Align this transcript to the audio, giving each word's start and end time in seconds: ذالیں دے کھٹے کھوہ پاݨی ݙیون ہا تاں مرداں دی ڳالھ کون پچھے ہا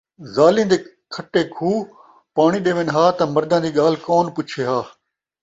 ذالیں 0.35 0.67
دے 0.71 0.77
کھٹے 1.13 1.41
کھوہ 1.55 1.79
پاݨی 2.35 2.59
ݙیون 2.65 2.87
ہا 2.95 3.03
تاں 3.17 3.29
مرداں 3.35 3.61
دی 3.63 3.71
ڳالھ 3.77 3.97
کون 4.05 4.25
پچھے 4.35 4.63
ہا 4.69 4.79